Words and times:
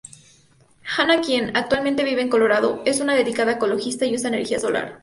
Hannah, 0.97 1.21
quien 1.21 1.55
actualmente 1.55 2.03
vive 2.03 2.23
en 2.23 2.29
Colorado, 2.29 2.81
es 2.87 3.01
una 3.01 3.13
dedicada 3.13 3.51
ecologista 3.51 4.03
y 4.03 4.13
usa 4.15 4.29
energía 4.29 4.59
solar. 4.59 4.99